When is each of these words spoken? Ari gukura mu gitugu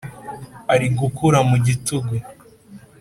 Ari 0.73 0.87
gukura 0.99 1.39
mu 1.49 1.57
gitugu 1.65 2.13